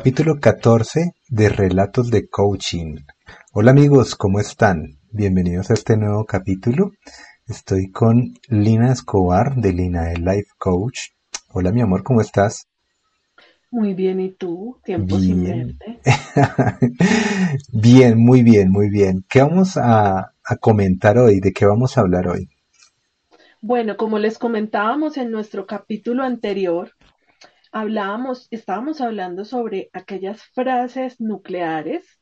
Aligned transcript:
capítulo 0.00 0.40
14 0.40 1.12
de 1.28 1.48
Relatos 1.50 2.10
de 2.10 2.26
Coaching. 2.26 3.00
Hola 3.52 3.72
amigos, 3.72 4.16
¿cómo 4.16 4.40
están? 4.40 4.98
Bienvenidos 5.10 5.70
a 5.70 5.74
este 5.74 5.98
nuevo 5.98 6.24
capítulo. 6.24 6.92
Estoy 7.46 7.90
con 7.90 8.32
Lina 8.48 8.92
Escobar 8.92 9.56
de 9.56 9.74
Lina 9.74 10.10
el 10.10 10.24
Life 10.24 10.52
Coach. 10.56 11.00
Hola 11.52 11.70
mi 11.70 11.82
amor, 11.82 12.02
¿cómo 12.02 12.22
estás? 12.22 12.66
Muy 13.70 13.92
bien, 13.92 14.20
¿y 14.20 14.30
tú? 14.30 14.80
Tiempo 14.82 15.18
sin 15.18 15.44
verte. 15.44 16.00
bien, 17.70 18.18
muy 18.18 18.42
bien, 18.42 18.70
muy 18.70 18.88
bien. 18.88 19.22
¿Qué 19.28 19.42
vamos 19.42 19.76
a, 19.76 20.32
a 20.42 20.56
comentar 20.56 21.18
hoy? 21.18 21.40
¿De 21.40 21.52
qué 21.52 21.66
vamos 21.66 21.98
a 21.98 22.00
hablar 22.00 22.26
hoy? 22.26 22.48
Bueno, 23.60 23.98
como 23.98 24.18
les 24.18 24.38
comentábamos 24.38 25.18
en 25.18 25.30
nuestro 25.30 25.66
capítulo 25.66 26.22
anterior, 26.22 26.92
hablábamos, 27.72 28.48
estábamos 28.50 29.00
hablando 29.00 29.44
sobre 29.44 29.90
aquellas 29.92 30.42
frases 30.54 31.20
nucleares, 31.20 32.20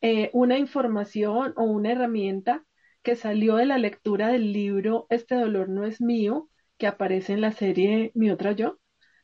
eh, 0.00 0.30
una 0.32 0.58
información 0.58 1.54
o 1.56 1.64
una 1.64 1.92
herramienta 1.92 2.64
que 3.02 3.16
salió 3.16 3.56
de 3.56 3.66
la 3.66 3.78
lectura 3.78 4.28
del 4.28 4.52
libro 4.52 5.06
Este 5.10 5.34
dolor 5.36 5.68
no 5.68 5.84
es 5.84 6.00
mío, 6.00 6.50
que 6.78 6.86
aparece 6.86 7.32
en 7.32 7.40
la 7.40 7.52
serie 7.52 8.12
Mi 8.14 8.30
otra 8.30 8.52
yo 8.52 8.78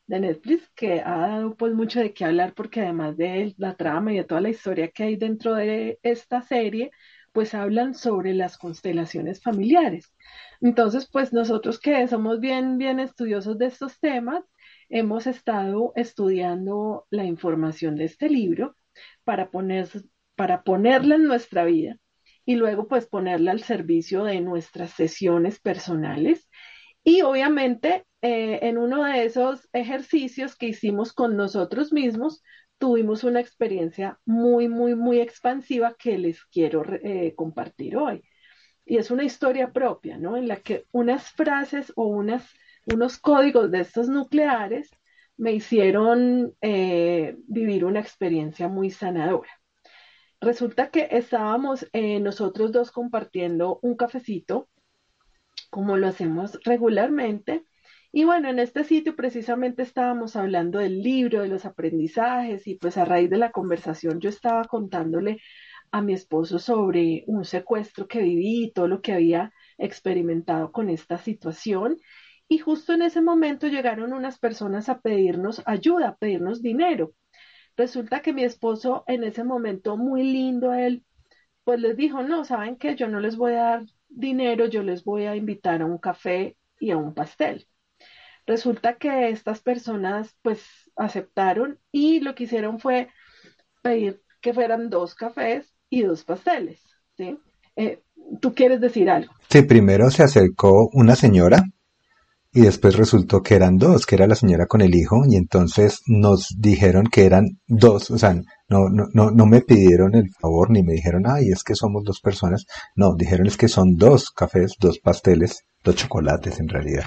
de 0.07 0.21
Netflix, 0.21 0.71
que 0.75 1.01
ha 1.01 1.19
dado 1.19 1.57
pues 1.57 1.73
mucho 1.75 2.01
de 2.01 2.13
qué 2.15 2.25
hablar 2.25 2.55
porque 2.55 2.81
además 2.83 3.17
de 3.17 3.55
la 3.59 3.77
trama 3.77 4.13
y 4.13 4.17
de 4.19 4.25
toda 4.25 4.41
la 4.41 4.51
historia 4.51 4.91
que 4.91 5.05
hay 5.05 5.17
dentro 5.17 5.55
de 5.55 5.99
esta 6.03 6.43
serie, 6.43 6.91
pues 7.33 7.55
hablan 7.55 7.95
sobre 7.95 8.35
las 8.35 8.59
constelaciones 8.59 9.43
familiares. 9.43 10.13
Entonces, 10.61 11.09
pues 11.11 11.33
nosotros 11.33 11.81
que 11.81 12.07
somos 12.09 12.41
bien, 12.41 12.79
bien 12.79 13.01
estudiosos 13.01 13.59
de 13.59 13.67
estos 13.67 13.99
temas, 14.01 14.45
hemos 14.95 15.27
estado 15.27 15.93
estudiando 15.97 17.09
la 17.11 17.25
información 17.25 17.97
de 17.97 18.05
este 18.05 18.31
libro 18.31 18.77
para, 19.25 19.51
poner, 19.51 19.89
para 20.37 20.63
ponerla 20.63 21.17
en 21.17 21.25
nuestra 21.25 21.65
vida 21.65 21.99
y 22.47 22.55
luego 22.55 22.87
pues 22.87 23.07
ponerla 23.07 23.51
al 23.51 23.61
servicio 23.61 24.23
de 24.23 24.41
nuestras 24.41 24.93
sesiones 24.93 25.59
personales. 25.59 26.49
Y 27.03 27.23
obviamente 27.23 28.05
eh, 28.23 28.61
en 28.63 28.79
uno 28.79 29.03
de 29.03 29.25
esos 29.25 29.69
ejercicios 29.73 30.55
que 30.55 30.69
hicimos 30.69 31.13
con 31.13 31.37
nosotros 31.37 31.93
mismos, 31.93 32.45
tuvimos 32.79 33.25
una 33.25 33.41
experiencia 33.41 34.21
muy, 34.25 34.69
muy, 34.69 34.95
muy 34.95 35.19
expansiva 35.19 35.97
que 35.99 36.19
les 36.19 36.41
quiero 36.45 36.85
eh, 37.03 37.35
compartir 37.35 37.97
hoy. 37.97 38.23
Y 38.87 38.99
es 38.99 39.11
una 39.11 39.25
historia 39.25 39.73
propia, 39.73 40.19
¿no? 40.19 40.37
En 40.37 40.47
la 40.47 40.59
que 40.59 40.85
unas 40.93 41.33
frases 41.33 41.93
o 41.97 42.07
unas 42.07 42.49
unos 42.87 43.19
códigos 43.19 43.71
de 43.71 43.81
estos 43.81 44.09
nucleares 44.09 44.91
me 45.37 45.53
hicieron 45.53 46.55
eh, 46.61 47.37
vivir 47.47 47.85
una 47.85 48.01
experiencia 48.01 48.69
muy 48.69 48.91
sanadora. 48.91 49.51
Resulta 50.41 50.91
que 50.91 51.09
estábamos 51.11 51.89
eh, 51.93 52.21
nosotros 52.21 52.71
dos 52.71 52.91
compartiendo 52.91 53.79
un 53.83 53.97
cafecito, 53.97 54.69
como 55.71 55.97
lo 55.97 56.07
hacemos 56.07 56.59
regularmente. 56.65 57.65
Y 58.13 58.25
bueno, 58.25 58.49
en 58.49 58.59
este 58.59 58.85
sitio 58.85 59.17
precisamente 59.17 59.83
estábamos 59.83 60.37
hablando 60.37 60.79
del 60.79 61.03
libro, 61.03 61.41
de 61.43 61.49
los 61.49 61.65
aprendizajes 61.65 62.67
y 62.67 62.77
pues 62.77 62.97
a 62.97 63.05
raíz 63.05 63.29
de 63.31 63.39
la 63.39 63.51
conversación 63.51 64.21
yo 64.21 64.29
estaba 64.29 64.65
contándole 64.65 65.41
a 65.91 66.01
mi 66.01 66.13
esposo 66.13 66.59
sobre 66.59 67.25
un 67.27 67.45
secuestro 67.45 68.07
que 68.07 68.21
viví 68.21 68.65
y 68.65 68.73
todo 68.73 68.87
lo 68.87 69.01
que 69.01 69.13
había 69.13 69.53
experimentado 69.79 70.71
con 70.71 70.91
esta 70.91 71.19
situación 71.19 71.97
y 72.49 72.59
justo 72.59 72.93
en 72.93 73.03
ese 73.03 73.23
momento 73.23 73.69
llegaron 73.69 74.13
unas 74.13 74.39
personas 74.39 74.89
a 74.89 75.01
pedirnos 75.01 75.63
ayuda, 75.67 76.09
a 76.09 76.17
pedirnos 76.17 76.63
dinero. 76.63 77.13
Resulta 77.77 78.21
que 78.21 78.33
mi 78.33 78.45
esposo 78.45 79.05
en 79.07 79.25
ese 79.25 79.45
momento, 79.45 79.97
muy 79.97 80.23
lindo 80.23 80.73
él, 80.73 81.05
pues 81.65 81.81
les 81.81 81.97
dijo, 81.97 82.23
no, 82.23 82.45
saben 82.45 82.77
que 82.77 82.95
yo 82.95 83.09
no 83.09 83.21
les 83.21 83.37
voy 83.37 83.53
a 83.53 83.63
dar 83.63 83.83
dinero, 84.09 84.67
yo 84.67 84.83
les 84.83 85.03
voy 85.05 85.25
a 85.25 85.35
invitar 85.35 85.83
a 85.83 85.87
un 85.87 85.99
café 85.99 86.57
y 86.79 86.91
a 86.91 86.97
un 86.97 87.15
pastel. 87.15 87.67
Resulta 88.47 88.97
que 88.99 89.31
estas 89.31 89.61
personas 89.61 90.37
pues 90.43 90.63
aceptaron 90.97 91.79
y 91.91 92.21
lo 92.21 92.35
que 92.35 92.45
hicieron 92.45 92.79
fue 92.79 93.09
pedir 93.83 94.23
que 94.41 94.53
fueran 94.53 94.91
dos 94.91 95.15
cafés 95.15 95.75
y 95.89 96.03
dos 96.03 96.25
pasteles, 96.25 96.83
¿sí? 97.17 97.39
Eh, 97.77 98.03
¿Tú 98.41 98.55
quieres 98.55 98.81
decir 98.81 99.09
algo? 99.09 99.33
Sí, 99.49 99.63
primero 99.63 100.11
se 100.11 100.23
acercó 100.23 100.89
una 100.93 101.17
señora 101.17 101.65
y 102.55 102.61
después 102.61 102.97
resultó 102.97 103.43
que 103.43 103.57
eran 103.57 103.79
dos, 103.79 104.07
que 104.07 104.15
era 104.15 104.29
la 104.29 104.37
señora 104.37 104.67
con 104.67 104.81
el 104.81 104.95
hijo, 104.95 105.23
y 105.29 105.35
entonces 105.35 106.03
nos 106.07 106.55
dijeron 106.57 107.09
que 107.09 107.27
eran 107.27 107.59
dos, 107.67 108.13
o 108.13 108.17
sea, 108.17 108.33
no, 108.69 108.89
no, 108.89 109.09
no, 109.13 109.33
no 109.33 109.47
me 109.47 109.61
pidieron 109.61 110.15
el 110.15 110.31
favor 110.41 110.71
ni 110.71 110.85
me 110.85 110.93
dijeron, 110.93 111.25
ay, 111.27 111.49
es 111.49 111.65
que 111.65 111.75
somos 111.75 112.05
dos 112.05 112.21
personas, 112.21 112.65
no, 112.95 113.17
dijeron 113.17 113.49
es 113.49 113.57
que 113.57 113.67
son 113.67 113.97
dos 113.97 114.31
cafés, 114.31 114.77
dos 114.79 115.01
pasteles, 115.01 115.65
dos 115.83 115.97
chocolates 115.97 116.61
en 116.61 116.69
realidad. 116.69 117.07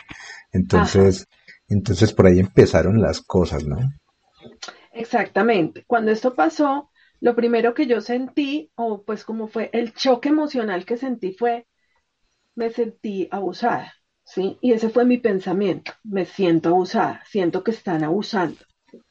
Entonces, 0.51 1.27
entonces 1.69 2.11
por 2.11 2.27
ahí 2.27 2.39
empezaron 2.39 3.01
las 3.01 3.21
cosas, 3.21 3.63
¿no? 3.63 3.77
Exactamente. 4.91 5.85
Cuando 5.87 6.11
esto 6.11 6.35
pasó, 6.35 6.91
lo 7.21 7.35
primero 7.37 7.73
que 7.73 7.87
yo 7.87 8.01
sentí, 8.01 8.69
o 8.75 9.01
pues 9.03 9.23
como 9.23 9.47
fue 9.47 9.69
el 9.71 9.93
choque 9.93 10.27
emocional 10.27 10.83
que 10.83 10.97
sentí 10.97 11.31
fue, 11.31 11.67
me 12.53 12.69
sentí 12.69 13.29
abusada 13.31 13.93
¿sí? 14.27 14.57
Y 14.61 14.73
ese 14.73 14.89
fue 14.89 15.05
mi 15.05 15.17
pensamiento, 15.17 15.93
me 16.03 16.25
siento 16.25 16.69
abusada, 16.69 17.23
siento 17.25 17.63
que 17.63 17.71
están 17.71 18.03
abusando, 18.03 18.59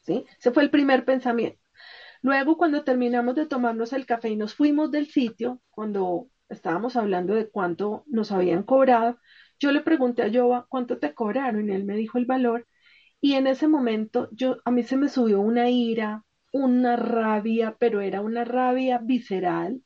¿sí? 0.00 0.24
Ese 0.38 0.52
fue 0.52 0.62
el 0.64 0.70
primer 0.70 1.04
pensamiento. 1.04 1.58
Luego, 2.22 2.56
cuando 2.58 2.84
terminamos 2.84 3.34
de 3.36 3.46
tomarnos 3.46 3.92
el 3.92 4.06
café 4.06 4.30
y 4.30 4.36
nos 4.36 4.54
fuimos 4.54 4.90
del 4.90 5.08
sitio, 5.08 5.60
cuando 5.70 6.28
estábamos 6.48 6.96
hablando 6.96 7.34
de 7.34 7.48
cuánto 7.50 8.04
nos 8.06 8.32
habían 8.32 8.62
cobrado, 8.64 9.18
yo 9.58 9.72
le 9.72 9.82
pregunté 9.82 10.22
a 10.22 10.28
Yoba 10.28 10.66
cuánto 10.68 10.98
te 10.98 11.14
cobraron 11.14 11.70
y 11.70 11.74
él 11.74 11.84
me 11.84 11.96
dijo 11.96 12.18
el 12.18 12.26
valor. 12.26 12.66
Y 13.20 13.34
en 13.34 13.46
ese 13.48 13.68
momento 13.68 14.28
yo 14.32 14.58
a 14.64 14.70
mí 14.70 14.82
se 14.84 14.96
me 14.96 15.08
subió 15.08 15.40
una 15.40 15.70
ira, 15.70 16.24
una 16.52 16.96
rabia, 16.96 17.76
pero 17.78 18.00
era 18.02 18.20
una 18.22 18.44
rabia 18.44 18.98
visceral 18.98 19.82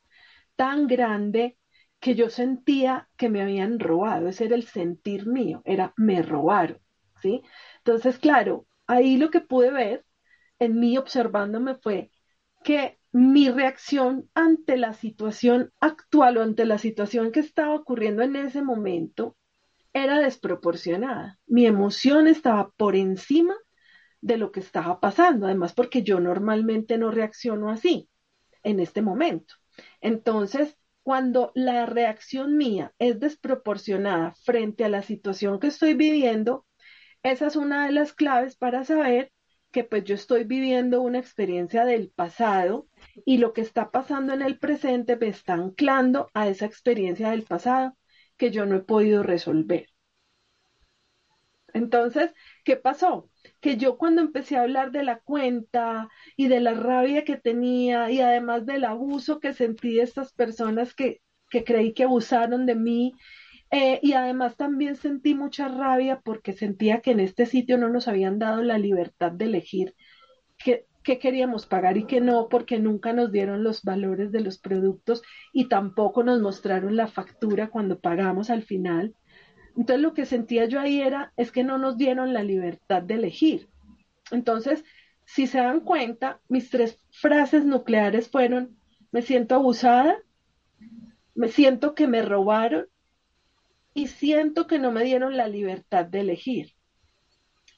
tan 0.55 0.87
grande 0.87 1.57
que 2.01 2.15
yo 2.15 2.29
sentía 2.29 3.09
que 3.17 3.29
me 3.29 3.41
habían 3.43 3.79
robado, 3.79 4.29
ese 4.29 4.45
era 4.45 4.55
el 4.55 4.65
sentir 4.67 5.27
mío, 5.27 5.63
era 5.65 5.93
me 5.97 6.23
robaron, 6.23 6.79
¿sí? 7.21 7.43
Entonces, 7.79 8.19
claro, 8.19 8.67
ahí 8.87 9.17
lo 9.17 9.31
que 9.31 9.41
pude 9.41 9.71
ver 9.71 10.05
en 10.59 10.79
mí 10.79 10.97
observándome 10.97 11.75
fue 11.75 12.11
que 12.63 12.99
mi 13.11 13.49
reacción 13.49 14.29
ante 14.33 14.77
la 14.77 14.93
situación 14.93 15.73
actual 15.79 16.37
o 16.37 16.43
ante 16.43 16.65
la 16.65 16.77
situación 16.77 17.31
que 17.31 17.41
estaba 17.41 17.75
ocurriendo 17.75 18.23
en 18.23 18.35
ese 18.37 18.61
momento 18.63 19.37
era 19.93 20.19
desproporcionada. 20.19 21.39
Mi 21.47 21.65
emoción 21.65 22.27
estaba 22.27 22.71
por 22.71 22.95
encima 22.95 23.55
de 24.21 24.37
lo 24.37 24.51
que 24.51 24.59
estaba 24.61 24.99
pasando, 24.99 25.45
además 25.47 25.73
porque 25.73 26.03
yo 26.03 26.19
normalmente 26.19 26.97
no 26.97 27.11
reacciono 27.11 27.69
así 27.71 28.09
en 28.63 28.79
este 28.79 29.01
momento. 29.01 29.55
Entonces, 30.01 30.77
cuando 31.03 31.51
la 31.55 31.85
reacción 31.85 32.57
mía 32.57 32.93
es 32.99 33.19
desproporcionada 33.19 34.33
frente 34.43 34.85
a 34.85 34.89
la 34.89 35.01
situación 35.03 35.59
que 35.59 35.67
estoy 35.67 35.93
viviendo, 35.95 36.65
esa 37.23 37.47
es 37.47 37.55
una 37.55 37.87
de 37.87 37.93
las 37.93 38.13
claves 38.13 38.57
para 38.57 38.83
saber 38.85 39.31
que 39.71 39.83
pues 39.85 40.03
yo 40.05 40.15
estoy 40.15 40.43
viviendo 40.43 41.01
una 41.01 41.19
experiencia 41.19 41.85
del 41.85 42.11
pasado 42.11 42.87
y 43.25 43.37
lo 43.39 43.53
que 43.53 43.61
está 43.61 43.91
pasando 43.91 44.33
en 44.33 44.41
el 44.43 44.59
presente 44.59 45.17
me 45.17 45.29
está 45.29 45.53
anclando 45.53 46.29
a 46.33 46.47
esa 46.49 46.65
experiencia 46.65 47.31
del 47.31 47.43
pasado 47.43 47.97
que 48.37 48.51
yo 48.51 48.65
no 48.65 48.77
he 48.77 48.81
podido 48.81 49.23
resolver. 49.23 49.87
Entonces, 51.73 52.33
¿qué 52.63 52.77
pasó? 52.77 53.30
Que 53.59 53.77
yo 53.77 53.97
cuando 53.97 54.21
empecé 54.21 54.57
a 54.57 54.61
hablar 54.61 54.91
de 54.91 55.03
la 55.03 55.19
cuenta 55.19 56.09
y 56.35 56.47
de 56.47 56.59
la 56.59 56.73
rabia 56.73 57.23
que 57.23 57.37
tenía 57.37 58.09
y 58.11 58.21
además 58.21 58.65
del 58.65 58.83
abuso 58.85 59.39
que 59.39 59.53
sentí 59.53 59.95
de 59.95 60.03
estas 60.03 60.33
personas 60.33 60.93
que, 60.93 61.21
creí 61.49 61.93
que 61.93 62.03
abusaron 62.03 62.65
de 62.65 62.75
mí, 62.75 63.13
eh, 63.71 63.99
y 64.01 64.13
además 64.13 64.57
también 64.57 64.95
sentí 64.95 65.33
mucha 65.33 65.67
rabia 65.67 66.19
porque 66.23 66.53
sentía 66.53 67.01
que 67.01 67.11
en 67.11 67.21
este 67.21 67.45
sitio 67.45 67.77
no 67.77 67.89
nos 67.89 68.07
habían 68.07 68.37
dado 68.37 68.61
la 68.63 68.77
libertad 68.77 69.31
de 69.31 69.45
elegir 69.45 69.95
qué, 70.57 70.85
qué 71.03 71.19
queríamos 71.19 71.65
pagar 71.67 71.97
y 71.97 72.05
qué 72.05 72.21
no, 72.21 72.49
porque 72.49 72.79
nunca 72.79 73.13
nos 73.13 73.31
dieron 73.31 73.63
los 73.63 73.83
valores 73.83 74.31
de 74.31 74.41
los 74.41 74.59
productos 74.59 75.21
y 75.53 75.69
tampoco 75.69 76.23
nos 76.23 76.41
mostraron 76.41 76.95
la 76.95 77.07
factura 77.07 77.69
cuando 77.69 77.99
pagamos 77.99 78.49
al 78.49 78.63
final. 78.63 79.15
Entonces 79.77 80.01
lo 80.01 80.13
que 80.13 80.25
sentía 80.25 80.65
yo 80.65 80.79
ahí 80.79 81.01
era, 81.01 81.33
es 81.37 81.51
que 81.51 81.63
no 81.63 81.77
nos 81.77 81.97
dieron 81.97 82.33
la 82.33 82.43
libertad 82.43 83.01
de 83.01 83.15
elegir. 83.15 83.69
Entonces, 84.31 84.83
si 85.25 85.47
se 85.47 85.59
dan 85.59 85.81
cuenta, 85.81 86.41
mis 86.49 86.69
tres 86.69 86.97
frases 87.11 87.65
nucleares 87.65 88.29
fueron, 88.29 88.77
me 89.11 89.21
siento 89.21 89.55
abusada, 89.55 90.17
me 91.35 91.47
siento 91.47 91.95
que 91.95 92.07
me 92.07 92.21
robaron 92.21 92.87
y 93.93 94.07
siento 94.07 94.67
que 94.67 94.79
no 94.79 94.91
me 94.91 95.03
dieron 95.03 95.37
la 95.37 95.47
libertad 95.47 96.05
de 96.05 96.21
elegir. 96.21 96.73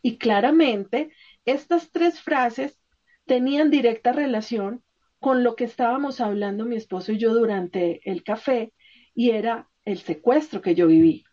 Y 0.01 0.18
claramente, 0.18 1.12
estas 1.46 1.92
tres 1.92 2.22
frases 2.22 2.78
tenían 3.25 3.69
directa 3.69 4.12
relación 4.12 4.84
con 5.19 5.44
lo 5.44 5.56
que 5.56 5.63
estábamos 5.63 6.19
hablando 6.19 6.66
mi 6.66 6.75
esposo 6.75 7.13
y 7.13 7.18
yo 7.18 7.34
durante 7.34 8.01
el 8.10 8.24
café 8.24 8.74
y 9.16 9.30
era 9.30 9.69
el 9.86 10.00
secuestro 10.00 10.62
que 10.62 10.75
yo 10.75 10.88
viví. 10.88 11.24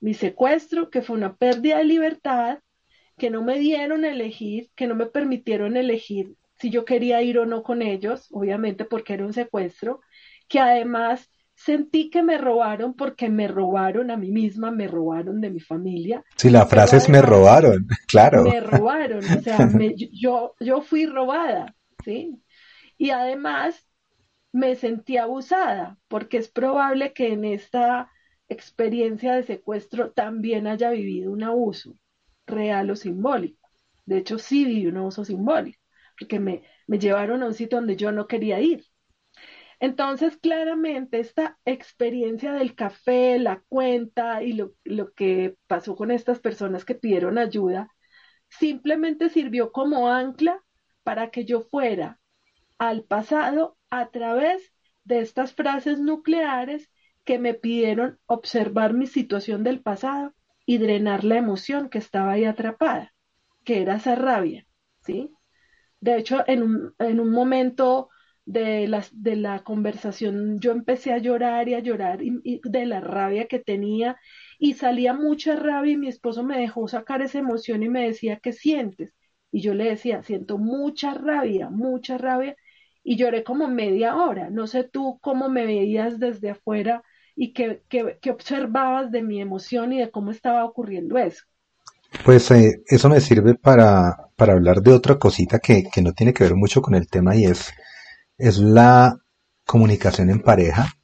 Mi 0.00 0.14
secuestro, 0.14 0.90
que 0.90 1.02
fue 1.02 1.16
una 1.16 1.36
pérdida 1.36 1.78
de 1.78 1.84
libertad, 1.84 2.58
que 3.16 3.30
no 3.30 3.42
me 3.42 3.58
dieron 3.58 4.04
a 4.04 4.10
elegir, 4.10 4.70
que 4.74 4.86
no 4.86 4.94
me 4.94 5.06
permitieron 5.06 5.76
elegir 5.76 6.34
si 6.60 6.70
yo 6.70 6.84
quería 6.84 7.22
ir 7.22 7.38
o 7.38 7.46
no 7.46 7.62
con 7.62 7.82
ellos, 7.82 8.28
obviamente 8.30 8.84
porque 8.84 9.14
era 9.14 9.26
un 9.26 9.32
secuestro, 9.32 10.00
que 10.48 10.60
además 10.60 11.30
sentí 11.54 12.10
que 12.10 12.22
me 12.22 12.38
robaron 12.38 12.94
porque 12.94 13.28
me 13.28 13.48
robaron 13.48 14.10
a 14.10 14.16
mí 14.16 14.30
misma, 14.30 14.70
me 14.70 14.88
robaron 14.88 15.40
de 15.40 15.50
mi 15.50 15.60
familia. 15.60 16.24
Sí, 16.36 16.50
la 16.50 16.66
frase 16.66 16.96
es 16.96 17.08
me 17.08 17.22
robaron, 17.22 17.86
claro. 18.06 18.44
Me 18.44 18.60
robaron, 18.60 19.24
o 19.24 19.40
sea, 19.42 19.58
yo, 20.12 20.54
yo 20.60 20.80
fui 20.82 21.06
robada, 21.06 21.74
¿sí? 22.04 22.40
Y 22.96 23.10
además 23.10 23.86
me 24.52 24.76
sentí 24.76 25.16
abusada, 25.16 25.98
porque 26.08 26.38
es 26.38 26.48
probable 26.48 27.12
que 27.12 27.32
en 27.32 27.44
esta 27.44 28.10
experiencia 28.48 29.34
de 29.34 29.42
secuestro 29.42 30.12
también 30.12 30.66
haya 30.66 30.90
vivido 30.90 31.32
un 31.32 31.42
abuso 31.42 31.96
real 32.46 32.90
o 32.90 32.96
simbólico. 32.96 33.70
De 34.06 34.18
hecho, 34.18 34.38
sí 34.38 34.64
viví 34.64 34.86
un 34.86 34.98
abuso 34.98 35.24
simbólico, 35.24 35.80
porque 36.18 36.38
me, 36.40 36.62
me 36.86 36.98
llevaron 36.98 37.42
a 37.42 37.46
un 37.46 37.54
sitio 37.54 37.78
donde 37.78 37.96
yo 37.96 38.12
no 38.12 38.26
quería 38.26 38.60
ir. 38.60 38.84
Entonces, 39.80 40.36
claramente, 40.36 41.20
esta 41.20 41.58
experiencia 41.64 42.52
del 42.52 42.74
café, 42.74 43.38
la 43.38 43.62
cuenta 43.68 44.42
y 44.42 44.52
lo, 44.52 44.74
lo, 44.84 45.12
que 45.12 45.56
pasó 45.66 45.96
con 45.96 46.10
estas 46.10 46.40
personas 46.40 46.84
que 46.84 46.94
pidieron 46.94 47.38
ayuda, 47.38 47.88
simplemente 48.48 49.28
sirvió 49.28 49.72
como 49.72 50.10
ancla 50.10 50.62
para 51.02 51.30
que 51.30 51.44
yo 51.44 51.60
fuera 51.60 52.20
al 52.78 53.04
pasado 53.04 53.76
a 53.90 54.10
través 54.10 54.72
de 55.04 55.20
estas 55.20 55.54
frases 55.54 56.00
nucleares 56.00 56.90
que 57.24 57.38
me 57.38 57.54
pidieron 57.54 58.18
observar 58.26 58.94
mi 58.94 59.06
situación 59.06 59.64
del 59.64 59.80
pasado 59.82 60.34
y 60.66 60.78
drenar 60.78 61.24
la 61.24 61.36
emoción 61.38 61.88
que 61.90 61.98
estaba 61.98 62.32
ahí 62.32 62.44
atrapada, 62.44 63.14
que 63.64 63.82
era 63.82 63.96
esa 63.96 64.14
rabia, 64.16 64.66
¿sí? 65.04 65.30
De 66.00 66.16
hecho, 66.16 66.44
en 66.46 66.62
un, 66.62 66.94
en 66.98 67.20
un 67.20 67.30
momento 67.30 68.10
de 68.46 68.86
la, 68.88 69.04
de 69.12 69.36
la 69.36 69.64
conversación 69.64 70.58
yo 70.60 70.72
empecé 70.72 71.12
a 71.12 71.18
llorar 71.18 71.68
y 71.68 71.74
a 71.74 71.78
llorar 71.80 72.20
de 72.22 72.86
la 72.86 73.00
rabia 73.00 73.46
que 73.48 73.58
tenía 73.58 74.16
y 74.58 74.74
salía 74.74 75.14
mucha 75.14 75.56
rabia 75.56 75.92
y 75.94 75.96
mi 75.96 76.08
esposo 76.08 76.42
me 76.42 76.58
dejó 76.58 76.86
sacar 76.88 77.22
esa 77.22 77.38
emoción 77.38 77.82
y 77.82 77.88
me 77.88 78.06
decía, 78.06 78.38
¿qué 78.40 78.52
sientes? 78.52 79.14
Y 79.50 79.62
yo 79.62 79.72
le 79.74 79.84
decía, 79.84 80.22
siento 80.22 80.58
mucha 80.58 81.14
rabia, 81.14 81.70
mucha 81.70 82.18
rabia 82.18 82.56
y 83.02 83.16
lloré 83.16 83.44
como 83.44 83.68
media 83.68 84.16
hora. 84.16 84.50
No 84.50 84.66
sé 84.66 84.84
tú 84.84 85.18
cómo 85.22 85.48
me 85.48 85.64
veías 85.66 86.18
desde 86.18 86.50
afuera 86.50 87.02
y 87.36 87.52
qué, 87.52 87.82
observabas 88.30 89.10
de 89.10 89.22
mi 89.22 89.40
emoción 89.40 89.92
y 89.92 90.00
de 90.00 90.10
cómo 90.10 90.30
estaba 90.30 90.64
ocurriendo 90.64 91.18
eso. 91.18 91.44
Pues 92.24 92.50
eh, 92.52 92.82
eso 92.86 93.08
me 93.08 93.20
sirve 93.20 93.54
para, 93.54 94.28
para, 94.36 94.52
hablar 94.52 94.80
de 94.82 94.92
otra 94.92 95.18
cosita 95.18 95.58
que, 95.58 95.84
que, 95.92 96.00
no 96.00 96.12
tiene 96.12 96.32
que 96.32 96.44
ver 96.44 96.54
mucho 96.54 96.80
con 96.80 96.94
el 96.94 97.08
tema 97.08 97.34
y 97.34 97.46
es, 97.46 97.72
es 98.38 98.58
la 98.58 99.16
comunicación 99.64 100.30
en 100.30 100.40
pareja 100.40 100.94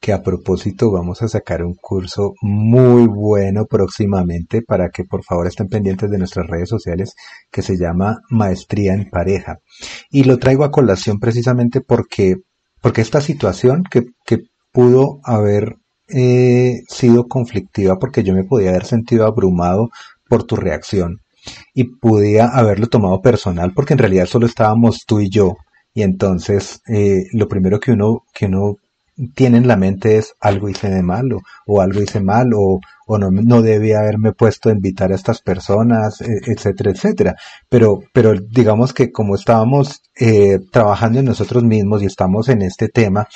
que 0.00 0.12
a 0.12 0.22
propósito 0.22 0.92
vamos 0.92 1.22
a 1.22 1.28
sacar 1.28 1.64
un 1.64 1.74
curso 1.74 2.34
muy 2.40 3.06
bueno 3.06 3.66
próximamente 3.66 4.62
para 4.62 4.90
que 4.90 5.04
por 5.04 5.24
favor 5.24 5.46
estén 5.46 5.68
pendientes 5.68 6.10
de 6.10 6.18
nuestras 6.18 6.46
redes 6.46 6.68
sociales 6.68 7.14
que 7.50 7.62
se 7.62 7.76
llama 7.76 8.20
Maestría 8.30 8.94
en 8.94 9.10
Pareja. 9.10 9.58
Y 10.10 10.24
lo 10.24 10.38
traigo 10.38 10.64
a 10.64 10.70
colación 10.70 11.18
precisamente 11.18 11.80
porque, 11.80 12.36
porque 12.80 13.00
esta 13.00 13.20
situación 13.20 13.82
que, 13.90 14.06
que 14.24 14.42
pudo 14.78 15.18
haber 15.24 15.74
eh, 16.06 16.82
sido 16.86 17.26
conflictiva 17.26 17.98
porque 17.98 18.22
yo 18.22 18.32
me 18.32 18.44
podía 18.44 18.70
haber 18.70 18.84
sentido 18.84 19.26
abrumado 19.26 19.90
por 20.28 20.44
tu 20.44 20.54
reacción 20.54 21.20
y 21.74 21.96
podía 21.96 22.46
haberlo 22.46 22.86
tomado 22.86 23.20
personal 23.20 23.72
porque 23.74 23.94
en 23.94 23.98
realidad 23.98 24.26
solo 24.26 24.46
estábamos 24.46 25.04
tú 25.04 25.18
y 25.18 25.30
yo 25.30 25.56
y 25.94 26.02
entonces 26.02 26.80
eh, 26.86 27.24
lo 27.32 27.48
primero 27.48 27.80
que 27.80 27.90
uno 27.90 28.22
que 28.32 28.46
uno 28.46 28.76
tiene 29.34 29.58
en 29.58 29.66
la 29.66 29.76
mente 29.76 30.16
es 30.16 30.34
algo 30.38 30.68
hice 30.68 30.88
de 30.90 31.02
malo 31.02 31.40
o 31.66 31.80
algo 31.80 32.00
hice 32.00 32.20
mal 32.20 32.52
o, 32.54 32.78
o 33.08 33.18
no, 33.18 33.32
no 33.32 33.62
debía 33.62 33.98
haberme 33.98 34.32
puesto 34.32 34.68
a 34.68 34.72
invitar 34.72 35.10
a 35.10 35.16
estas 35.16 35.42
personas, 35.42 36.20
e, 36.20 36.38
etcétera, 36.52 36.92
etcétera. 36.92 37.34
Pero, 37.68 37.98
pero 38.12 38.34
digamos 38.34 38.92
que 38.92 39.10
como 39.10 39.34
estábamos 39.34 40.02
eh, 40.14 40.60
trabajando 40.70 41.18
en 41.18 41.24
nosotros 41.24 41.64
mismos 41.64 42.00
y 42.04 42.06
estamos 42.06 42.48
en 42.48 42.62
este 42.62 42.88
tema, 42.88 43.26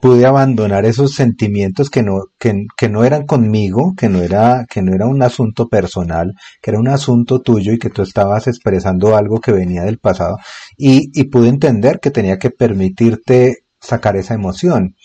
pude 0.00 0.26
abandonar 0.26 0.86
esos 0.86 1.14
sentimientos 1.14 1.90
que 1.90 2.02
no, 2.02 2.24
que, 2.38 2.66
que, 2.76 2.88
no 2.88 3.04
eran 3.04 3.26
conmigo, 3.26 3.94
que 3.96 4.08
no 4.08 4.22
era, 4.22 4.66
que 4.68 4.82
no 4.82 4.94
era 4.94 5.06
un 5.06 5.22
asunto 5.22 5.68
personal, 5.68 6.34
que 6.62 6.70
era 6.70 6.80
un 6.80 6.88
asunto 6.88 7.40
tuyo 7.42 7.72
y 7.72 7.78
que 7.78 7.90
tú 7.90 8.02
estabas 8.02 8.46
expresando 8.46 9.16
algo 9.16 9.40
que 9.40 9.52
venía 9.52 9.82
del 9.82 9.98
pasado 9.98 10.38
y, 10.76 11.10
y 11.18 11.24
pude 11.24 11.48
entender 11.48 12.00
que 12.00 12.10
tenía 12.10 12.38
que 12.38 12.50
permitirte 12.50 13.64
sacar 13.80 14.16
esa 14.16 14.34
emoción. 14.34 14.96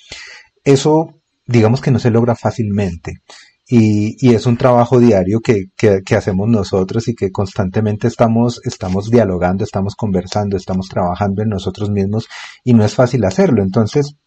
Eso, 0.64 1.22
digamos 1.46 1.82
que 1.82 1.92
no 1.92 2.00
se 2.00 2.12
logra 2.12 2.36
fácilmente. 2.36 3.22
Y, 3.68 4.16
y 4.20 4.36
es 4.36 4.46
un 4.46 4.58
trabajo 4.58 5.00
diario 5.00 5.40
que, 5.40 5.66
que, 5.76 6.02
que, 6.06 6.16
hacemos 6.16 6.48
nosotros 6.48 7.08
y 7.08 7.16
que 7.16 7.32
constantemente 7.32 8.08
estamos, 8.08 8.62
estamos 8.64 9.10
dialogando, 9.10 9.64
estamos 9.64 9.96
conversando, 9.96 10.56
estamos 10.56 10.88
trabajando 10.88 11.42
en 11.42 11.50
nosotros 11.50 11.90
mismos 11.90 12.28
y 12.64 12.74
no 12.76 12.86
es 12.86 12.94
fácil 12.94 13.26
hacerlo. 13.26 13.64
Entonces, 13.64 14.18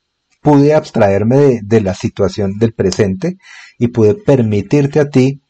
pude 0.48 0.72
abstraerme 0.72 1.36
de, 1.36 1.60
de 1.62 1.80
la 1.82 1.92
situación 1.92 2.58
del 2.58 2.72
presente 2.72 3.36
y 3.78 3.88
pude 3.88 4.14
permitirte 4.14 4.98
a 4.98 5.10
ti 5.10 5.42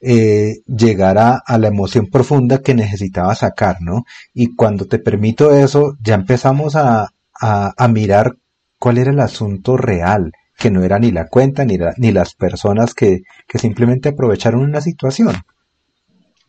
eh, 0.00 0.58
llegar 0.68 1.18
a, 1.18 1.42
a, 1.44 1.58
la 1.58 1.66
emoción 1.66 2.06
profunda 2.06 2.62
que 2.62 2.72
necesitaba 2.72 3.34
sacar, 3.34 3.78
¿no? 3.80 4.04
Y 4.32 4.54
cuando 4.54 4.86
te 4.86 5.00
permito 5.00 5.52
eso, 5.52 5.96
ya 6.00 6.14
empezamos 6.14 6.76
a, 6.76 7.08
a, 7.40 7.88
mirar 7.88 8.36
cuál 8.78 8.98
era 8.98 9.10
el 9.10 9.18
asunto 9.18 9.76
real, 9.76 10.30
que 10.56 10.70
no 10.70 10.84
era 10.84 11.00
ni 11.00 11.10
la 11.10 11.26
cuenta 11.26 11.64
ni, 11.64 11.76
ni 11.96 12.12
las 12.12 12.36
personas 12.36 12.94
que, 12.94 13.22
que 13.48 13.58
simplemente 13.58 14.10
aprovecharon 14.10 14.60
una 14.60 14.80
situación. 14.80 15.34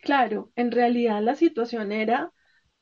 Claro, 0.03 0.51
en 0.55 0.71
realidad 0.71 1.19
la 1.23 1.33
situación 1.33 1.91
era, 1.91 2.31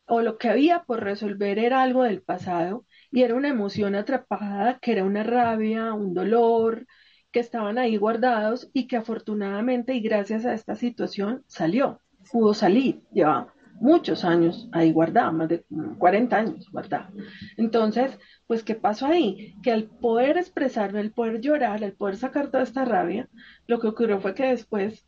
o 0.07 0.19
lo 0.19 0.37
que 0.37 0.49
había 0.49 0.83
por 0.83 1.01
resolver 1.01 1.57
era 1.57 1.83
algo 1.83 2.03
del 2.03 2.21
pasado, 2.21 2.83
y 3.15 3.23
era 3.23 3.33
una 3.33 3.47
emoción 3.47 3.95
atrapada, 3.95 4.77
que 4.79 4.91
era 4.91 5.05
una 5.05 5.23
rabia, 5.23 5.93
un 5.93 6.13
dolor, 6.13 6.85
que 7.31 7.39
estaban 7.39 7.77
ahí 7.77 7.95
guardados 7.95 8.69
y 8.73 8.87
que 8.87 8.97
afortunadamente 8.97 9.93
y 9.93 10.01
gracias 10.01 10.45
a 10.45 10.53
esta 10.53 10.75
situación 10.75 11.41
salió, 11.47 12.01
pudo 12.29 12.53
salir, 12.53 13.03
lleva 13.13 13.53
muchos 13.75 14.25
años 14.25 14.67
ahí 14.73 14.91
guardada, 14.91 15.31
más 15.31 15.47
de 15.47 15.63
40 15.97 16.35
años 16.35 16.69
guardada. 16.69 17.09
Entonces, 17.55 18.19
pues, 18.47 18.63
¿qué 18.63 18.75
pasó 18.75 19.05
ahí? 19.05 19.55
Que 19.63 19.71
al 19.71 19.85
poder 19.85 20.37
expresarme, 20.37 20.99
al 20.99 21.11
poder 21.11 21.39
llorar, 21.39 21.85
al 21.85 21.93
poder 21.93 22.17
sacar 22.17 22.51
toda 22.51 22.63
esta 22.63 22.83
rabia, 22.83 23.29
lo 23.65 23.79
que 23.79 23.87
ocurrió 23.87 24.19
fue 24.19 24.33
que 24.33 24.47
después, 24.47 25.07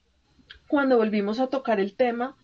cuando 0.69 0.95
volvimos 0.95 1.41
a 1.41 1.47
tocar 1.47 1.81
el 1.81 1.97
tema, 1.97 2.37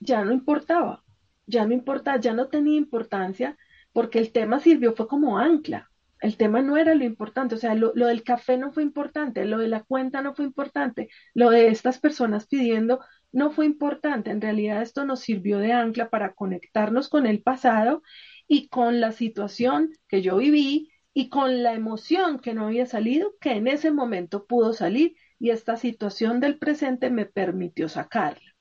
ya 0.00 0.24
no 0.24 0.32
importaba, 0.32 1.04
ya 1.46 1.64
no 1.66 1.72
importaba, 1.72 2.18
ya 2.18 2.32
no 2.32 2.48
tenía 2.48 2.76
importancia, 2.76 3.56
porque 3.94 4.18
el 4.18 4.32
tema 4.32 4.60
sirvió, 4.60 4.94
fue 4.94 5.08
como 5.08 5.38
ancla. 5.38 5.90
El 6.20 6.36
tema 6.36 6.62
no 6.62 6.76
era 6.76 6.94
lo 6.94 7.04
importante, 7.04 7.54
o 7.54 7.58
sea, 7.58 7.74
lo, 7.74 7.92
lo 7.94 8.06
del 8.08 8.24
café 8.24 8.58
no 8.58 8.72
fue 8.72 8.82
importante, 8.82 9.44
lo 9.46 9.58
de 9.58 9.68
la 9.68 9.84
cuenta 9.84 10.20
no 10.20 10.34
fue 10.34 10.44
importante, 10.44 11.08
lo 11.34 11.50
de 11.50 11.68
estas 11.68 12.00
personas 12.00 12.46
pidiendo 12.46 13.00
no 13.32 13.50
fue 13.52 13.66
importante. 13.66 14.30
En 14.30 14.40
realidad 14.40 14.82
esto 14.82 15.04
nos 15.04 15.20
sirvió 15.20 15.58
de 15.58 15.72
ancla 15.72 16.10
para 16.10 16.34
conectarnos 16.34 17.08
con 17.08 17.26
el 17.26 17.42
pasado 17.42 18.02
y 18.48 18.68
con 18.68 19.00
la 19.00 19.12
situación 19.12 19.90
que 20.08 20.22
yo 20.22 20.38
viví 20.38 20.90
y 21.12 21.28
con 21.28 21.62
la 21.62 21.74
emoción 21.74 22.40
que 22.40 22.54
no 22.54 22.66
había 22.66 22.86
salido, 22.86 23.34
que 23.40 23.52
en 23.52 23.68
ese 23.68 23.92
momento 23.92 24.46
pudo 24.46 24.72
salir 24.72 25.14
y 25.38 25.50
esta 25.50 25.76
situación 25.76 26.40
del 26.40 26.58
presente 26.58 27.10
me 27.10 27.26
permitió 27.26 27.88
sacarla. 27.88 28.54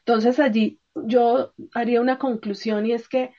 Entonces 0.00 0.40
allí 0.40 0.80
yo 0.94 1.54
haría 1.74 2.00
una 2.00 2.18
conclusión 2.18 2.86
y 2.86 2.92
es 2.92 3.08
que 3.08 3.30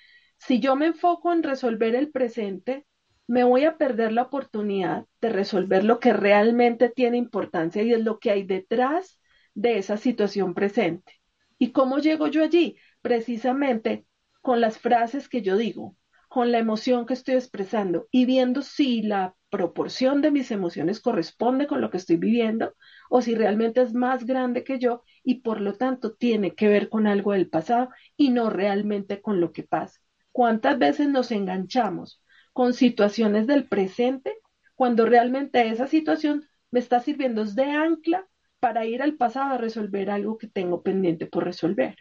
si 0.47 0.59
yo 0.59 0.75
me 0.75 0.87
enfoco 0.87 1.31
en 1.31 1.43
resolver 1.43 1.95
el 1.95 2.09
presente, 2.11 2.85
me 3.27 3.43
voy 3.43 3.63
a 3.65 3.77
perder 3.77 4.11
la 4.11 4.23
oportunidad 4.23 5.05
de 5.21 5.29
resolver 5.29 5.83
lo 5.83 5.99
que 5.99 6.13
realmente 6.13 6.89
tiene 6.89 7.17
importancia 7.17 7.83
y 7.83 7.93
es 7.93 8.01
lo 8.03 8.19
que 8.19 8.31
hay 8.31 8.43
detrás 8.43 9.19
de 9.53 9.77
esa 9.77 9.97
situación 9.97 10.53
presente. 10.55 11.13
¿Y 11.59 11.71
cómo 11.71 11.99
llego 11.99 12.27
yo 12.27 12.43
allí? 12.43 12.75
Precisamente 13.01 14.05
con 14.41 14.59
las 14.61 14.79
frases 14.79 15.29
que 15.29 15.41
yo 15.41 15.57
digo. 15.57 15.95
con 16.29 16.51
la 16.51 16.59
emoción 16.59 17.05
que 17.05 17.13
estoy 17.13 17.35
expresando 17.35 18.07
y 18.09 18.25
viendo 18.25 18.61
si 18.61 19.01
la 19.01 19.35
proporción 19.49 20.21
de 20.21 20.31
mis 20.31 20.49
emociones 20.51 21.01
corresponde 21.01 21.67
con 21.67 21.81
lo 21.81 21.89
que 21.89 21.97
estoy 21.97 22.15
viviendo 22.15 22.73
o 23.09 23.21
si 23.21 23.35
realmente 23.35 23.81
es 23.81 23.93
más 23.93 24.25
grande 24.25 24.63
que 24.63 24.79
yo 24.79 25.03
y 25.23 25.41
por 25.41 25.59
lo 25.61 25.73
tanto 25.75 26.13
tiene 26.15 26.55
que 26.55 26.69
ver 26.69 26.87
con 26.89 27.05
algo 27.05 27.33
del 27.33 27.49
pasado 27.49 27.89
y 28.17 28.29
no 28.31 28.49
realmente 28.49 29.21
con 29.21 29.41
lo 29.41 29.51
que 29.51 29.63
pasa. 29.63 30.00
¿Cuántas 30.31 30.79
veces 30.79 31.09
nos 31.09 31.31
enganchamos 31.31 32.21
con 32.53 32.73
situaciones 32.73 33.47
del 33.47 33.67
presente 33.67 34.33
cuando 34.75 35.05
realmente 35.05 35.67
esa 35.67 35.87
situación 35.87 36.45
me 36.71 36.79
está 36.79 36.99
sirviendo 37.01 37.45
de 37.45 37.63
ancla 37.63 38.25
para 38.59 38.85
ir 38.85 39.01
al 39.01 39.15
pasado 39.15 39.55
a 39.55 39.57
resolver 39.57 40.09
algo 40.09 40.37
que 40.37 40.47
tengo 40.47 40.81
pendiente 40.83 41.25
por 41.25 41.43
resolver? 41.43 41.95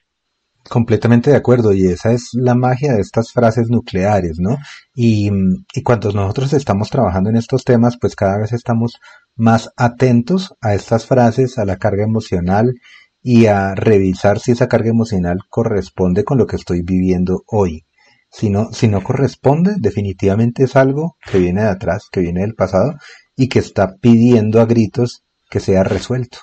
Completamente 0.68 1.30
de 1.30 1.37
acuerdo, 1.37 1.72
y 1.72 1.87
esa 1.87 2.12
es 2.12 2.30
la 2.34 2.54
magia 2.54 2.92
de 2.92 3.00
estas 3.00 3.32
frases 3.32 3.70
nucleares, 3.70 4.38
¿no? 4.38 4.58
Y, 4.94 5.30
y, 5.75 5.82
cuando 5.82 6.12
nosotros 6.12 6.52
estamos 6.52 6.90
trabajando 6.90 7.30
en 7.30 7.37
estos 7.37 7.64
temas, 7.64 7.96
pues 7.99 8.14
cada 8.14 8.38
vez 8.38 8.52
estamos 8.52 9.00
más 9.37 9.72
atentos 9.76 10.54
a 10.60 10.75
estas 10.75 11.06
frases, 11.06 11.56
a 11.58 11.64
la 11.64 11.78
carga 11.78 12.04
emocional 12.04 12.75
y 13.22 13.46
a 13.46 13.75
revisar 13.75 14.38
si 14.38 14.52
esa 14.52 14.68
carga 14.68 14.90
emocional 14.90 15.38
corresponde 15.49 16.25
con 16.25 16.37
lo 16.37 16.46
que 16.46 16.56
estoy 16.56 16.82
viviendo 16.82 17.42
hoy. 17.46 17.84
Si 18.30 18.49
no, 18.49 18.72
si 18.72 18.88
no 18.88 19.02
corresponde, 19.02 19.75
definitivamente 19.78 20.64
es 20.64 20.76
algo 20.76 21.16
que 21.30 21.38
viene 21.38 21.62
de 21.62 21.68
atrás, 21.68 22.08
que 22.10 22.20
viene 22.20 22.42
del 22.42 22.54
pasado 22.54 22.94
y 23.37 23.49
que 23.49 23.58
está 23.58 23.96
pidiendo 23.96 24.60
a 24.60 24.66
gritos 24.66 25.25
que 25.50 25.60
sea 25.60 25.82
resuelto. 25.82 26.38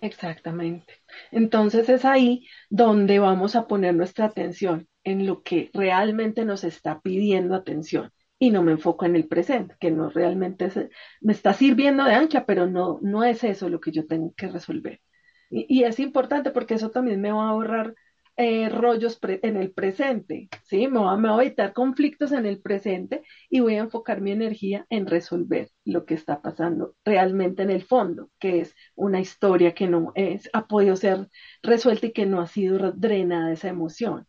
Exactamente. 0.00 0.94
Entonces 1.32 1.88
es 1.88 2.04
ahí 2.04 2.46
donde 2.68 3.18
vamos 3.18 3.56
a 3.56 3.66
poner 3.66 3.94
nuestra 3.94 4.26
atención 4.26 4.86
en 5.02 5.26
lo 5.26 5.42
que 5.42 5.70
realmente 5.72 6.44
nos 6.44 6.64
está 6.64 7.00
pidiendo 7.00 7.54
atención 7.54 8.12
y 8.38 8.50
no 8.50 8.62
me 8.62 8.72
enfoco 8.72 9.06
en 9.06 9.16
el 9.16 9.26
presente, 9.26 9.76
que 9.80 9.90
no 9.90 10.10
realmente 10.10 10.68
me 11.22 11.32
está 11.32 11.54
sirviendo 11.54 12.04
de 12.04 12.14
ancha, 12.14 12.44
pero 12.44 12.66
no, 12.66 12.98
no 13.00 13.24
es 13.24 13.42
eso 13.44 13.70
lo 13.70 13.80
que 13.80 13.92
yo 13.92 14.06
tengo 14.06 14.34
que 14.36 14.48
resolver. 14.48 15.00
Y 15.48 15.84
es 15.84 16.00
importante 16.00 16.50
porque 16.50 16.74
eso 16.74 16.90
también 16.90 17.20
me 17.20 17.32
va 17.32 17.46
a 17.46 17.50
ahorrar 17.50 17.94
eh, 18.36 18.68
rollos 18.68 19.18
en 19.22 19.56
el 19.56 19.70
presente, 19.70 20.48
¿sí? 20.64 20.88
Me 20.88 20.98
voy, 20.98 21.18
me 21.18 21.30
voy, 21.30 21.44
a 21.44 21.46
evitar 21.46 21.72
conflictos 21.72 22.32
en 22.32 22.44
el 22.44 22.60
presente 22.60 23.22
y 23.48 23.60
voy 23.60 23.76
a 23.76 23.80
enfocar 23.80 24.20
mi 24.20 24.32
energía 24.32 24.86
en 24.90 25.06
resolver 25.06 25.70
lo 25.84 26.04
que 26.04 26.14
está 26.14 26.42
pasando 26.42 26.94
realmente 27.04 27.62
en 27.62 27.70
el 27.70 27.82
fondo, 27.82 28.30
que 28.38 28.60
es 28.60 28.74
una 28.94 29.20
historia 29.20 29.74
que 29.74 29.86
no 29.86 30.12
es, 30.14 30.50
ha 30.52 30.66
podido 30.66 30.96
ser 30.96 31.28
resuelta 31.62 32.06
y 32.06 32.12
que 32.12 32.26
no 32.26 32.40
ha 32.40 32.46
sido 32.46 32.92
drenada 32.92 33.52
esa 33.52 33.68
emoción. 33.68 34.26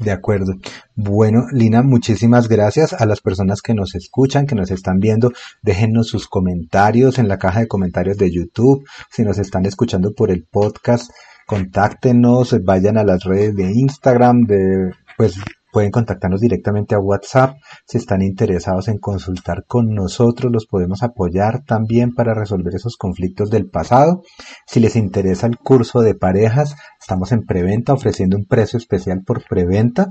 De 0.00 0.12
acuerdo. 0.12 0.54
Bueno, 0.94 1.44
Lina, 1.52 1.82
muchísimas 1.82 2.48
gracias 2.48 2.94
a 2.94 3.04
las 3.04 3.20
personas 3.20 3.60
que 3.60 3.74
nos 3.74 3.94
escuchan, 3.94 4.46
que 4.46 4.54
nos 4.54 4.70
están 4.70 4.98
viendo. 4.98 5.30
Déjennos 5.60 6.08
sus 6.08 6.26
comentarios 6.26 7.18
en 7.18 7.28
la 7.28 7.38
caja 7.38 7.60
de 7.60 7.68
comentarios 7.68 8.16
de 8.16 8.32
YouTube. 8.32 8.88
Si 9.10 9.22
nos 9.24 9.38
están 9.38 9.66
escuchando 9.66 10.14
por 10.14 10.30
el 10.30 10.44
podcast, 10.44 11.10
contáctenos, 11.50 12.54
vayan 12.62 12.96
a 12.96 13.02
las 13.02 13.24
redes 13.24 13.56
de 13.56 13.72
Instagram, 13.72 14.42
de, 14.46 14.92
pues 15.16 15.34
pueden 15.72 15.90
contactarnos 15.90 16.40
directamente 16.40 16.94
a 16.94 17.00
WhatsApp. 17.00 17.56
Si 17.88 17.98
están 17.98 18.22
interesados 18.22 18.86
en 18.86 18.98
consultar 18.98 19.64
con 19.66 19.92
nosotros, 19.92 20.52
los 20.52 20.66
podemos 20.66 21.02
apoyar 21.02 21.64
también 21.64 22.14
para 22.14 22.34
resolver 22.34 22.72
esos 22.76 22.96
conflictos 22.96 23.50
del 23.50 23.68
pasado. 23.68 24.22
Si 24.64 24.78
les 24.78 24.94
interesa 24.94 25.48
el 25.48 25.58
curso 25.58 26.02
de 26.02 26.14
parejas, 26.14 26.76
estamos 27.00 27.32
en 27.32 27.44
preventa 27.44 27.94
ofreciendo 27.94 28.36
un 28.36 28.44
precio 28.44 28.76
especial 28.76 29.22
por 29.26 29.42
preventa. 29.42 30.06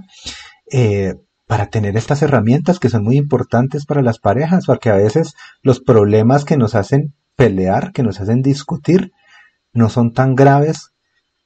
Eh, 0.69 1.13
para 1.47 1.67
tener 1.67 1.95
estas 1.95 2.21
herramientas 2.21 2.79
que 2.79 2.89
son 2.89 3.05
muy 3.05 3.15
importantes 3.15 3.85
para 3.85 4.01
las 4.01 4.19
parejas, 4.19 4.65
porque 4.65 4.89
a 4.89 4.97
veces 4.97 5.35
los 5.63 5.79
problemas 5.79 6.43
que 6.43 6.57
nos 6.57 6.75
hacen 6.75 7.13
pelear, 7.37 7.93
que 7.93 8.03
nos 8.03 8.19
hacen 8.19 8.41
discutir, 8.41 9.13
no 9.71 9.87
son 9.87 10.11
tan 10.11 10.35
graves 10.35 10.91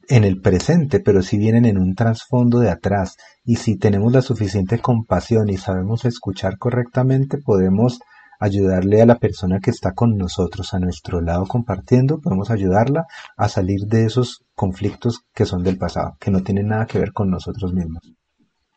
en 0.07 0.24
el 0.24 0.41
presente, 0.41 1.00
pero 1.00 1.22
si 1.22 1.38
vienen 1.38 1.65
en 1.65 1.77
un 1.77 1.95
trasfondo 1.95 2.60
de 2.60 2.69
atrás. 2.69 3.17
Y 3.43 3.57
si 3.57 3.77
tenemos 3.77 4.12
la 4.13 4.22
suficiente 4.22 4.79
compasión 4.79 5.50
y 5.50 5.57
sabemos 5.57 6.05
escuchar 6.05 6.57
correctamente, 6.57 7.38
podemos 7.38 8.00
ayudarle 8.39 9.01
a 9.01 9.05
la 9.05 9.19
persona 9.19 9.60
que 9.60 9.72
está 9.72 9.93
con 9.93 10.17
nosotros 10.17 10.74
a 10.74 10.79
nuestro 10.79 11.22
lado 11.22 11.45
compartiendo, 11.45 12.19
podemos 12.19 12.51
ayudarla 12.51 13.05
a 13.38 13.48
salir 13.48 13.81
de 13.88 14.05
esos 14.05 14.43
conflictos 14.53 15.22
que 15.33 15.45
son 15.45 15.63
del 15.63 15.77
pasado, 15.77 16.17
que 16.19 16.31
no 16.31 16.41
tienen 16.43 16.67
nada 16.67 16.86
que 16.86 17.00
ver 17.00 17.13
con 17.13 17.29
nosotros 17.29 17.74
mismos. 17.74 18.01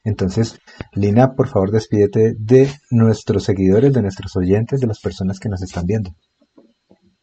Entonces, 0.04 0.60
Lina, 0.92 1.34
por 1.34 1.48
favor, 1.48 1.72
despídete 1.72 2.36
de 2.38 2.70
nuestros 2.92 3.42
seguidores, 3.42 3.92
de 3.92 4.02
nuestros 4.02 4.36
oyentes, 4.36 4.80
de 4.80 4.86
las 4.86 5.00
personas 5.00 5.40
que 5.40 5.48
nos 5.48 5.60
están 5.62 5.84
viendo. 5.84 6.14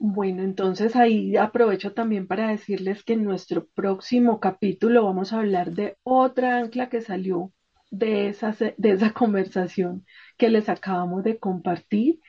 Bueno, 0.06 0.44
entonces 0.44 0.96
ahí 0.98 1.38
aprovecho 1.38 1.94
también 1.94 2.28
para 2.28 2.50
decirles 2.50 3.04
que 3.04 3.14
en 3.14 3.24
nuestro 3.24 3.68
próximo 3.70 4.40
capítulo 4.42 5.06
vamos 5.06 5.32
a 5.32 5.40
hablar 5.40 5.72
de 5.72 5.98
otra 6.04 6.58
ancla 6.58 6.90
que 6.90 7.02
salió 7.02 7.54
de 7.90 8.28
esa, 8.28 8.52
de 8.52 8.92
esa 8.92 9.14
conversación 9.14 10.06
que 10.38 10.50
les 10.50 10.68
acabamos 10.70 11.24
de 11.24 11.40
compartir 11.40 12.20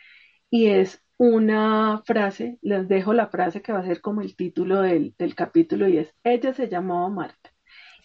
y 0.50 0.68
es 0.68 1.02
una 1.18 2.02
frase, 2.06 2.58
les 2.62 2.88
dejo 2.88 3.14
la 3.14 3.28
frase 3.28 3.62
que 3.62 3.72
va 3.72 3.80
a 3.80 3.86
ser 3.86 4.00
como 4.02 4.22
el 4.22 4.36
título 4.36 4.80
del, 4.82 5.14
del 5.18 5.34
capítulo 5.34 5.88
y 5.88 5.98
es, 5.98 6.14
ella 6.24 6.54
se 6.54 6.68
llamaba 6.68 7.08
Marta. 7.10 7.50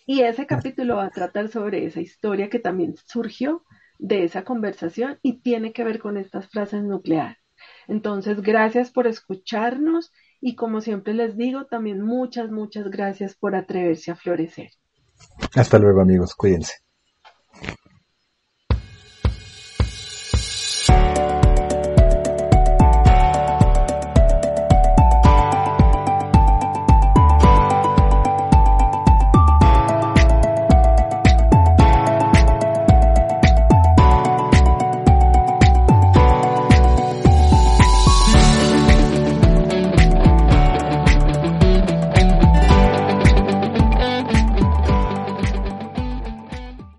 Y 0.08 0.22
ese 0.22 0.48
capítulo 0.48 0.98
va 0.98 1.06
a 1.06 1.12
tratar 1.12 1.50
sobre 1.50 1.86
esa 1.86 2.02
historia 2.02 2.50
que 2.50 2.60
también 2.60 2.96
surgió 3.08 3.64
de 4.00 4.24
esa 4.26 4.44
conversación 4.46 5.20
y 5.24 5.42
tiene 5.42 5.74
que 5.74 5.84
ver 5.86 6.00
con 6.00 6.18
estas 6.18 6.50
frases 6.50 6.84
nucleares. 6.84 7.38
Entonces, 7.90 8.42
gracias 8.42 8.92
por 8.92 9.08
escucharnos 9.08 10.12
y 10.40 10.56
como 10.56 10.80
siempre 10.80 11.14
les 11.14 11.36
digo, 11.36 11.66
también 11.66 12.02
muchas, 12.02 12.52
muchas 12.52 12.90
gracias 12.90 13.36
por 13.36 13.56
atreverse 13.56 14.12
a 14.12 14.16
florecer. 14.16 14.70
Hasta 15.56 15.80
luego 15.80 16.00
amigos, 16.00 16.36
cuídense. 16.36 16.76